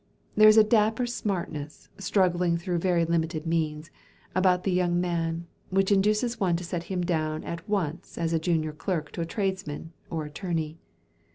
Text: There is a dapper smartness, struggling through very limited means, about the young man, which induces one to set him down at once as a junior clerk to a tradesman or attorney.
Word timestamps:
There 0.35 0.47
is 0.49 0.57
a 0.57 0.63
dapper 0.63 1.05
smartness, 1.05 1.87
struggling 1.99 2.57
through 2.57 2.79
very 2.79 3.05
limited 3.05 3.45
means, 3.45 3.91
about 4.33 4.63
the 4.63 4.71
young 4.71 4.99
man, 4.99 5.45
which 5.69 5.91
induces 5.91 6.39
one 6.39 6.55
to 6.55 6.63
set 6.63 6.85
him 6.85 7.03
down 7.03 7.43
at 7.43 7.69
once 7.69 8.17
as 8.17 8.33
a 8.33 8.39
junior 8.39 8.71
clerk 8.71 9.11
to 9.11 9.21
a 9.21 9.27
tradesman 9.27 9.93
or 10.09 10.25
attorney. 10.25 10.79